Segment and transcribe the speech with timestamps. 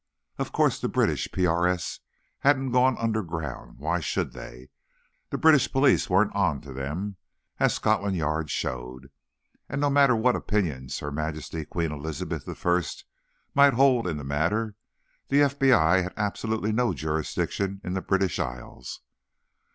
[0.39, 1.99] Of course the British PRS
[2.39, 4.69] hadn't gone underground; why should they?
[5.29, 7.17] The British police weren't on to them,
[7.59, 9.11] as Scotland Yard showed.
[9.69, 12.81] And, no matter what opinions Her Majesty Queen Elizabeth I
[13.53, 14.73] might hold in the matter,
[15.27, 19.01] the FBI had absolutely no jurisdiction in the British Isles.